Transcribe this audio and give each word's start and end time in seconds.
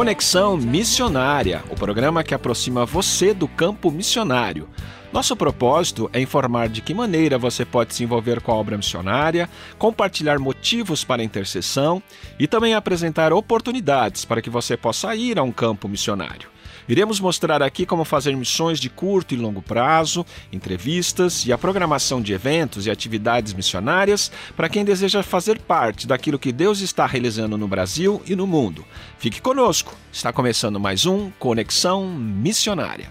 Conexão 0.00 0.56
Missionária 0.56 1.62
o 1.68 1.74
programa 1.74 2.24
que 2.24 2.32
aproxima 2.32 2.86
você 2.86 3.34
do 3.34 3.46
campo 3.46 3.90
missionário. 3.90 4.66
Nosso 5.12 5.36
propósito 5.36 6.08
é 6.10 6.18
informar 6.18 6.70
de 6.70 6.80
que 6.80 6.94
maneira 6.94 7.36
você 7.36 7.66
pode 7.66 7.94
se 7.94 8.02
envolver 8.02 8.40
com 8.40 8.50
a 8.50 8.54
obra 8.54 8.78
missionária, 8.78 9.46
compartilhar 9.76 10.38
motivos 10.38 11.04
para 11.04 11.20
a 11.20 11.24
intercessão 11.24 12.02
e 12.38 12.46
também 12.48 12.72
apresentar 12.72 13.30
oportunidades 13.30 14.24
para 14.24 14.40
que 14.40 14.48
você 14.48 14.74
possa 14.74 15.14
ir 15.14 15.38
a 15.38 15.42
um 15.42 15.52
campo 15.52 15.86
missionário. 15.86 16.48
Iremos 16.88 17.20
mostrar 17.20 17.62
aqui 17.62 17.86
como 17.86 18.04
fazer 18.04 18.36
missões 18.36 18.80
de 18.80 18.88
curto 18.88 19.34
e 19.34 19.36
longo 19.36 19.62
prazo, 19.62 20.24
entrevistas 20.52 21.44
e 21.46 21.52
a 21.52 21.58
programação 21.58 22.20
de 22.20 22.32
eventos 22.32 22.86
e 22.86 22.90
atividades 22.90 23.52
missionárias 23.52 24.30
para 24.56 24.68
quem 24.68 24.84
deseja 24.84 25.22
fazer 25.22 25.58
parte 25.58 26.06
daquilo 26.06 26.38
que 26.38 26.52
Deus 26.52 26.80
está 26.80 27.06
realizando 27.06 27.56
no 27.56 27.68
Brasil 27.68 28.22
e 28.26 28.34
no 28.34 28.46
mundo. 28.46 28.84
Fique 29.18 29.40
conosco, 29.40 29.94
está 30.12 30.32
começando 30.32 30.80
mais 30.80 31.06
um 31.06 31.30
Conexão 31.38 32.06
Missionária. 32.06 33.10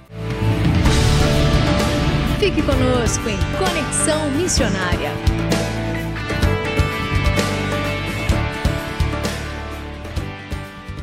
Fique 2.39 2.61
conosco 2.61 3.27
em 3.27 3.37
Conexão 3.57 4.31
Missionária. 4.31 5.38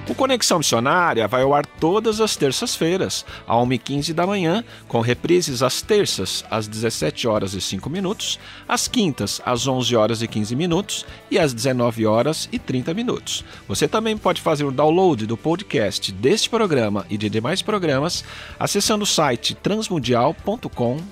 O 0.08 0.14
Conexão 0.14 0.58
Missionária 0.58 1.26
vai 1.26 1.42
ao 1.42 1.52
ar 1.52 1.66
todas 1.66 2.20
as 2.20 2.36
terças-feiras, 2.36 3.26
às 3.46 3.56
1h15 3.56 4.12
da 4.12 4.24
manhã, 4.26 4.62
com 4.86 5.00
reprises 5.00 5.62
às 5.62 5.82
terças, 5.82 6.44
às 6.48 6.68
17 6.68 7.26
horas 7.26 7.54
e 7.54 7.60
5 7.60 7.90
minutos, 7.90 8.38
às 8.68 8.86
quintas, 8.86 9.42
às 9.44 9.66
11 9.66 9.96
horas 9.96 10.22
e 10.22 10.28
15 10.28 10.54
minutos 10.54 11.04
e 11.28 11.38
às 11.38 11.52
19 11.52 12.06
horas 12.06 12.48
e 12.52 12.58
30 12.58 12.94
minutos. 12.94 13.44
Você 13.66 13.88
também 13.88 14.16
pode 14.16 14.40
fazer 14.40 14.64
o 14.64 14.70
download 14.70 15.26
do 15.26 15.36
podcast 15.36 16.12
deste 16.12 16.48
programa 16.48 17.04
e 17.10 17.18
de 17.18 17.28
demais 17.28 17.60
programas 17.60 18.22
acessando 18.60 19.02
o 19.02 19.06
site 19.06 19.54
transmundial.com.br. 19.56 21.06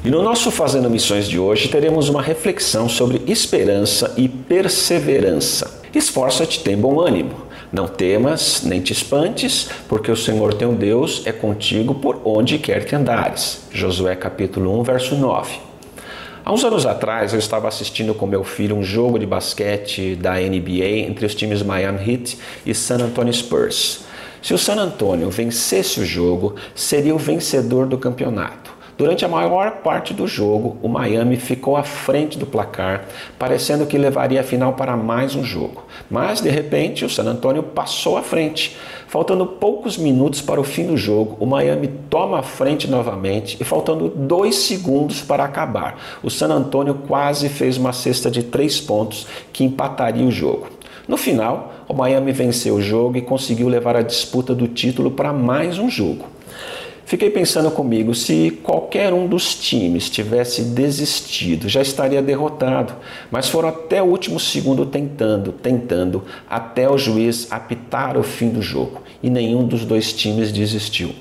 E 0.04 0.10
no 0.10 0.22
nosso 0.22 0.52
Fazendo 0.52 0.88
Missões 0.88 1.28
de 1.28 1.40
hoje 1.40 1.68
teremos 1.68 2.08
uma 2.08 2.22
reflexão 2.22 2.88
sobre 2.88 3.20
esperança 3.26 4.14
e 4.16 4.28
perseverança. 4.28 5.82
Esforça-te, 5.92 6.60
tem 6.60 6.76
bom 6.76 7.00
ânimo. 7.00 7.34
Não 7.72 7.88
temas, 7.88 8.62
nem 8.62 8.80
te 8.80 8.92
espantes, 8.92 9.68
porque 9.88 10.10
o 10.10 10.16
Senhor 10.16 10.54
teu 10.54 10.72
Deus 10.72 11.22
é 11.26 11.32
contigo 11.32 11.96
por 11.96 12.20
onde 12.24 12.58
quer 12.58 12.84
que 12.84 12.94
andares. 12.94 13.62
Josué 13.72 14.14
capítulo 14.14 14.78
1, 14.80 14.82
verso 14.84 15.16
9. 15.16 15.58
Há 16.44 16.52
uns 16.52 16.64
anos 16.64 16.86
atrás, 16.86 17.32
eu 17.32 17.38
estava 17.38 17.66
assistindo 17.66 18.14
com 18.14 18.24
meu 18.24 18.44
filho 18.44 18.76
um 18.76 18.84
jogo 18.84 19.18
de 19.18 19.26
basquete 19.26 20.14
da 20.14 20.34
NBA 20.34 21.08
entre 21.08 21.26
os 21.26 21.34
times 21.34 21.60
Miami 21.60 21.98
Heat 22.08 22.38
e 22.64 22.72
San 22.72 23.02
Antonio 23.02 23.34
Spurs. 23.34 24.04
Se 24.40 24.54
o 24.54 24.58
San 24.58 24.76
Antonio 24.76 25.28
vencesse 25.28 26.00
o 26.00 26.06
jogo, 26.06 26.54
seria 26.74 27.14
o 27.14 27.18
vencedor 27.18 27.86
do 27.86 27.98
campeonato. 27.98 28.67
Durante 28.98 29.24
a 29.24 29.28
maior 29.28 29.76
parte 29.76 30.12
do 30.12 30.26
jogo, 30.26 30.76
o 30.82 30.88
Miami 30.88 31.36
ficou 31.36 31.76
à 31.76 31.84
frente 31.84 32.36
do 32.36 32.44
placar, 32.44 33.04
parecendo 33.38 33.86
que 33.86 33.96
levaria 33.96 34.40
a 34.40 34.42
final 34.42 34.72
para 34.72 34.96
mais 34.96 35.36
um 35.36 35.44
jogo. 35.44 35.84
Mas, 36.10 36.40
de 36.40 36.50
repente, 36.50 37.04
o 37.04 37.08
San 37.08 37.22
Antonio 37.22 37.62
passou 37.62 38.16
à 38.16 38.22
frente. 38.22 38.76
Faltando 39.06 39.46
poucos 39.46 39.96
minutos 39.96 40.40
para 40.40 40.60
o 40.60 40.64
fim 40.64 40.84
do 40.84 40.96
jogo, 40.96 41.36
o 41.38 41.46
Miami 41.46 41.86
toma 42.10 42.40
a 42.40 42.42
frente 42.42 42.90
novamente 42.90 43.56
e 43.60 43.64
faltando 43.64 44.08
dois 44.08 44.56
segundos 44.56 45.22
para 45.22 45.44
acabar, 45.44 46.18
o 46.20 46.28
San 46.28 46.48
Antonio 46.48 46.94
quase 47.06 47.48
fez 47.48 47.76
uma 47.76 47.92
cesta 47.92 48.28
de 48.28 48.42
três 48.42 48.80
pontos 48.80 49.28
que 49.52 49.62
empataria 49.62 50.26
o 50.26 50.32
jogo. 50.32 50.66
No 51.06 51.16
final, 51.16 51.72
o 51.86 51.94
Miami 51.94 52.32
venceu 52.32 52.74
o 52.74 52.82
jogo 52.82 53.16
e 53.16 53.22
conseguiu 53.22 53.68
levar 53.68 53.94
a 53.94 54.02
disputa 54.02 54.56
do 54.56 54.66
título 54.66 55.12
para 55.12 55.32
mais 55.32 55.78
um 55.78 55.88
jogo. 55.88 56.26
Fiquei 57.08 57.30
pensando 57.30 57.70
comigo, 57.70 58.14
se 58.14 58.50
qualquer 58.62 59.14
um 59.14 59.26
dos 59.26 59.54
times 59.54 60.10
tivesse 60.10 60.60
desistido, 60.60 61.66
já 61.66 61.80
estaria 61.80 62.20
derrotado. 62.20 62.96
Mas 63.30 63.48
foram 63.48 63.70
até 63.70 64.02
o 64.02 64.04
último 64.04 64.38
segundo 64.38 64.84
tentando, 64.84 65.50
tentando, 65.50 66.22
até 66.50 66.86
o 66.86 66.98
juiz 66.98 67.50
apitar 67.50 68.18
o 68.18 68.22
fim 68.22 68.50
do 68.50 68.60
jogo. 68.60 69.00
E 69.22 69.30
nenhum 69.30 69.66
dos 69.66 69.86
dois 69.86 70.12
times 70.12 70.52
desistiu. 70.52 71.14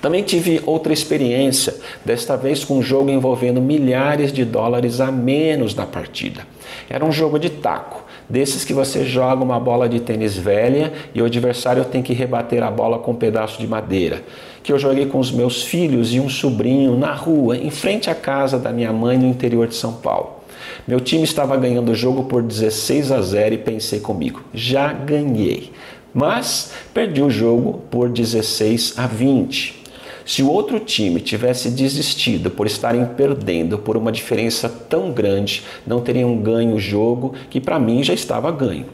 Também 0.00 0.22
tive 0.22 0.62
outra 0.64 0.94
experiência, 0.94 1.76
desta 2.02 2.38
vez 2.38 2.64
com 2.64 2.78
um 2.78 2.82
jogo 2.82 3.10
envolvendo 3.10 3.60
milhares 3.60 4.32
de 4.32 4.46
dólares 4.46 4.98
a 4.98 5.12
menos 5.12 5.74
na 5.74 5.84
partida. 5.84 6.46
Era 6.88 7.04
um 7.04 7.12
jogo 7.12 7.38
de 7.38 7.50
taco, 7.50 8.03
desses 8.28 8.64
que 8.64 8.72
você 8.72 9.04
joga 9.04 9.42
uma 9.42 9.60
bola 9.60 9.88
de 9.88 10.00
tênis 10.00 10.36
velha 10.36 10.92
e 11.14 11.20
o 11.20 11.24
adversário 11.24 11.84
tem 11.84 12.02
que 12.02 12.12
rebater 12.12 12.62
a 12.62 12.70
bola 12.70 12.98
com 12.98 13.12
um 13.12 13.16
pedaço 13.16 13.60
de 13.60 13.66
madeira 13.66 14.22
que 14.64 14.72
eu 14.72 14.78
joguei 14.78 15.04
com 15.04 15.20
os 15.20 15.30
meus 15.30 15.62
filhos 15.62 16.14
e 16.14 16.18
um 16.18 16.28
sobrinho 16.28 16.96
na 16.96 17.12
rua, 17.12 17.54
em 17.54 17.70
frente 17.70 18.08
à 18.08 18.14
casa 18.14 18.58
da 18.58 18.72
minha 18.72 18.90
mãe 18.94 19.18
no 19.18 19.26
interior 19.26 19.68
de 19.68 19.74
São 19.74 19.92
Paulo. 19.92 20.40
Meu 20.88 21.00
time 21.00 21.22
estava 21.22 21.54
ganhando 21.54 21.92
o 21.92 21.94
jogo 21.94 22.24
por 22.24 22.42
16 22.42 23.12
a 23.12 23.20
0 23.20 23.56
e 23.56 23.58
pensei 23.58 24.00
comigo, 24.00 24.42
já 24.54 24.90
ganhei. 24.90 25.70
Mas 26.14 26.72
perdi 26.94 27.20
o 27.20 27.28
jogo 27.28 27.82
por 27.90 28.08
16 28.08 28.94
a 28.96 29.06
20. 29.06 29.83
Se 30.24 30.42
o 30.42 30.50
outro 30.50 30.80
time 30.80 31.20
tivesse 31.20 31.70
desistido 31.70 32.50
por 32.50 32.66
estarem 32.66 33.04
perdendo 33.04 33.78
por 33.78 33.96
uma 33.96 34.10
diferença 34.10 34.68
tão 34.68 35.12
grande, 35.12 35.62
não 35.86 36.00
teriam 36.00 36.36
ganho 36.36 36.74
o 36.74 36.80
jogo 36.80 37.34
que 37.50 37.60
para 37.60 37.78
mim 37.78 38.02
já 38.02 38.14
estava 38.14 38.50
ganho. 38.50 38.86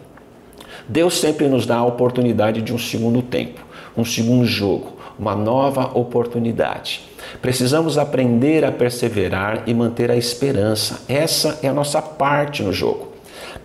Deus 0.88 1.20
sempre 1.20 1.46
nos 1.46 1.66
dá 1.66 1.76
a 1.76 1.84
oportunidade 1.84 2.60
de 2.62 2.74
um 2.74 2.78
segundo 2.78 3.22
tempo. 3.22 3.60
um 3.96 4.04
segundo 4.04 4.46
jogo, 4.46 4.96
uma 5.18 5.34
nova 5.34 5.90
oportunidade. 5.98 7.02
Precisamos 7.42 7.98
aprender 7.98 8.64
a 8.64 8.72
perseverar 8.72 9.64
e 9.66 9.74
manter 9.74 10.10
a 10.10 10.16
esperança. 10.16 11.02
Essa 11.08 11.58
é 11.62 11.68
a 11.68 11.74
nossa 11.74 12.00
parte 12.00 12.62
no 12.62 12.72
jogo. 12.72 13.12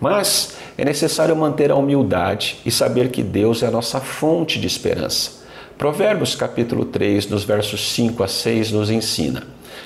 Mas 0.00 0.56
é 0.76 0.84
necessário 0.84 1.34
manter 1.34 1.70
a 1.70 1.76
humildade 1.76 2.58
e 2.66 2.70
saber 2.70 3.10
que 3.10 3.22
Deus 3.22 3.62
é 3.62 3.68
a 3.68 3.70
nossa 3.70 4.00
fonte 4.00 4.58
de 4.60 4.66
esperança. 4.66 5.35
Provérbios 5.78 6.34
capítulo 6.34 6.86
3, 6.86 7.28
nos 7.28 7.44
versos 7.44 7.92
5 7.92 8.22
a 8.22 8.28
6 8.28 8.72
nos 8.72 8.88
ensina: 8.88 9.42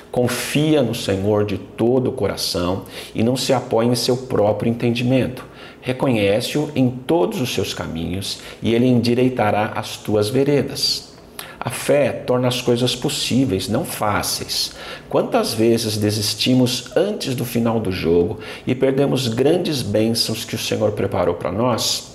Confia 0.09 0.81
no 0.81 0.95
Senhor 0.95 1.45
de 1.45 1.57
todo 1.57 2.09
o 2.09 2.13
coração 2.13 2.85
e 3.13 3.21
não 3.21 3.35
se 3.35 3.51
apoie 3.51 3.87
em 3.87 3.95
seu 3.95 4.15
próprio 4.15 4.69
entendimento. 4.69 5.45
Reconhece-o 5.81 6.71
em 6.75 6.89
todos 6.89 7.41
os 7.41 7.53
seus 7.53 7.73
caminhos 7.73 8.39
e 8.61 8.73
ele 8.73 8.87
endireitará 8.87 9.73
as 9.75 9.97
tuas 9.97 10.29
veredas. 10.29 11.11
A 11.59 11.69
fé 11.69 12.09
torna 12.11 12.47
as 12.47 12.61
coisas 12.61 12.95
possíveis, 12.95 13.67
não 13.67 13.83
fáceis. 13.83 14.73
Quantas 15.09 15.53
vezes 15.53 15.97
desistimos 15.97 16.89
antes 16.95 17.35
do 17.35 17.43
final 17.43 17.81
do 17.81 17.91
jogo 17.91 18.39
e 18.65 18.73
perdemos 18.73 19.27
grandes 19.27 19.81
bênçãos 19.81 20.45
que 20.45 20.55
o 20.55 20.59
Senhor 20.59 20.93
preparou 20.93 21.35
para 21.35 21.51
nós? 21.51 22.10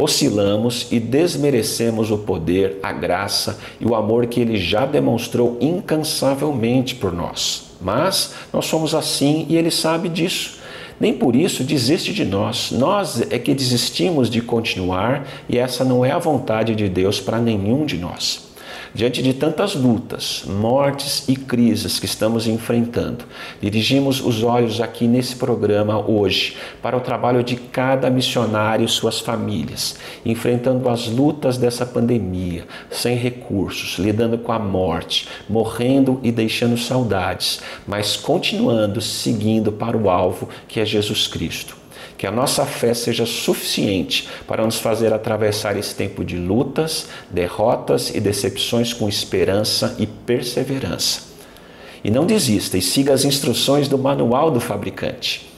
Oscilamos 0.00 0.86
e 0.90 0.98
desmerecemos 0.98 2.10
o 2.10 2.16
poder, 2.18 2.78
a 2.82 2.90
graça 2.90 3.58
e 3.78 3.84
o 3.84 3.94
amor 3.94 4.26
que 4.26 4.40
Ele 4.40 4.56
já 4.56 4.86
demonstrou 4.86 5.58
incansavelmente 5.60 6.94
por 6.94 7.12
nós. 7.12 7.72
Mas 7.80 8.34
nós 8.52 8.66
somos 8.66 8.94
assim 8.94 9.44
e 9.48 9.56
Ele 9.56 9.70
sabe 9.70 10.08
disso. 10.08 10.58
Nem 10.98 11.12
por 11.14 11.36
isso 11.36 11.64
desiste 11.64 12.12
de 12.12 12.24
nós. 12.24 12.70
Nós 12.70 13.22
é 13.30 13.38
que 13.38 13.54
desistimos 13.54 14.28
de 14.28 14.40
continuar 14.40 15.26
e 15.48 15.58
essa 15.58 15.84
não 15.84 16.04
é 16.04 16.10
a 16.10 16.18
vontade 16.18 16.74
de 16.74 16.88
Deus 16.88 17.20
para 17.20 17.38
nenhum 17.38 17.84
de 17.84 17.96
nós. 17.96 18.49
Diante 18.92 19.22
de 19.22 19.32
tantas 19.32 19.76
lutas, 19.76 20.42
mortes 20.46 21.28
e 21.28 21.36
crises 21.36 22.00
que 22.00 22.06
estamos 22.06 22.48
enfrentando, 22.48 23.24
dirigimos 23.62 24.20
os 24.20 24.42
olhos 24.42 24.80
aqui 24.80 25.06
nesse 25.06 25.36
programa 25.36 26.04
hoje 26.04 26.56
para 26.82 26.96
o 26.96 27.00
trabalho 27.00 27.44
de 27.44 27.54
cada 27.54 28.10
missionário 28.10 28.84
e 28.84 28.88
suas 28.88 29.20
famílias, 29.20 29.96
enfrentando 30.26 30.88
as 30.88 31.06
lutas 31.06 31.56
dessa 31.56 31.86
pandemia, 31.86 32.66
sem 32.90 33.16
recursos, 33.16 33.96
lidando 33.96 34.38
com 34.38 34.50
a 34.50 34.58
morte, 34.58 35.28
morrendo 35.48 36.18
e 36.24 36.32
deixando 36.32 36.76
saudades, 36.76 37.60
mas 37.86 38.16
continuando 38.16 39.00
seguindo 39.00 39.70
para 39.70 39.96
o 39.96 40.10
alvo 40.10 40.48
que 40.66 40.80
é 40.80 40.84
Jesus 40.84 41.28
Cristo 41.28 41.79
que 42.20 42.26
a 42.26 42.30
nossa 42.30 42.66
fé 42.66 42.92
seja 42.92 43.24
suficiente 43.24 44.28
para 44.46 44.62
nos 44.62 44.78
fazer 44.78 45.10
atravessar 45.10 45.74
esse 45.78 45.94
tempo 45.94 46.22
de 46.22 46.36
lutas, 46.36 47.06
derrotas 47.30 48.14
e 48.14 48.20
decepções 48.20 48.92
com 48.92 49.08
esperança 49.08 49.96
e 49.98 50.06
perseverança. 50.06 51.22
E 52.04 52.10
não 52.10 52.26
desista 52.26 52.76
e 52.76 52.82
siga 52.82 53.14
as 53.14 53.24
instruções 53.24 53.88
do 53.88 53.96
manual 53.96 54.50
do 54.50 54.60
fabricante. 54.60 55.50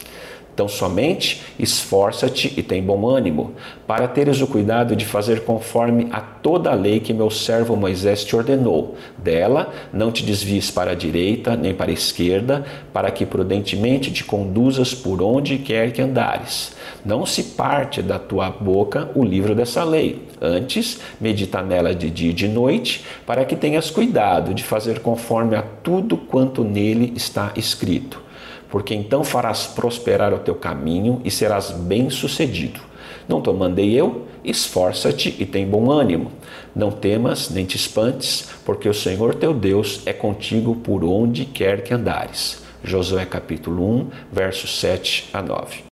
Então, 0.55 0.69
somente 0.69 1.43
esforça-te 1.59 2.53
e 2.57 2.63
tem 2.63 2.83
bom 2.83 3.09
ânimo, 3.09 3.53
para 3.87 4.07
teres 4.07 4.41
o 4.43 4.47
cuidado 4.47 4.95
de 4.95 5.07
fazer 5.07 5.45
conforme 5.45 6.09
a 6.13 6.21
toda 6.21 6.71
a 6.71 6.75
lei 6.75 7.01
que 7.01 7.15
meu 7.15 7.31
servo 7.31 7.75
Moisés 7.75 8.23
te 8.23 8.37
ordenou. 8.37 8.95
Dela 9.17 9.73
não 9.93 10.13
te 10.13 10.23
desvies 10.23 10.71
para 10.71 10.91
a 10.91 10.95
direita 10.95 11.57
nem 11.57 11.73
para 11.73 11.91
a 11.91 11.95
esquerda, 11.95 12.65
para 12.93 13.11
que 13.11 13.25
prudentemente 13.25 14.13
te 14.13 14.25
conduzas 14.25 14.95
por 14.95 15.23
onde 15.23 15.57
quer 15.57 15.91
que 15.91 16.03
andares. 16.03 16.77
Não 17.05 17.25
se 17.25 17.43
parte 17.43 18.03
da 18.03 18.19
tua 18.19 18.51
boca 18.51 19.11
o 19.15 19.25
livro 19.25 19.55
dessa 19.55 19.83
lei. 19.83 20.29
Antes, 20.41 21.01
medita 21.21 21.63
nela 21.63 21.95
de 21.95 22.11
dia 22.11 22.31
e 22.31 22.35
de 22.35 22.47
noite, 22.47 23.05
para 23.27 23.45
que 23.45 23.57
tenhas 23.57 23.91
cuidado 23.91 24.53
de 24.53 24.63
fazer 24.63 25.01
conforme 25.01 25.57
a 25.57 25.63
tudo 25.63 26.17
quanto 26.17 26.63
nele 26.63 27.13
está 27.17 27.53
escrito 27.57 28.32
porque 28.73 28.95
então 28.95 29.23
farás 29.23 29.67
prosperar 29.67 30.33
o 30.33 30.39
teu 30.39 30.55
caminho 30.55 31.21
e 31.27 31.31
serás 31.31 31.71
bem-sucedido. 31.71 32.81
Não 33.29 33.43
te 33.43 33.53
mandei 33.53 33.93
eu? 33.93 34.27
Esforça-te 34.43 35.37
e 35.39 35.45
tem 35.45 35.67
bom 35.67 35.91
ânimo. 35.91 36.33
Não 36.75 36.91
temas 36.91 37.51
nem 37.51 37.67
te 37.67 37.77
espantes, 37.77 38.49
porque 38.65 38.89
o 38.89 38.95
Senhor 38.95 39.35
teu 39.35 39.53
Deus 39.53 40.01
é 40.07 40.13
contigo 40.15 40.75
por 40.77 41.05
onde 41.05 41.45
quer 41.45 41.85
que 41.85 41.93
andares. 41.93 42.63
Josué 42.83 43.27
capítulo 43.27 43.99
1, 43.99 44.09
versos 44.33 44.81
7 44.81 45.29
a 45.35 45.43
9. 45.43 45.92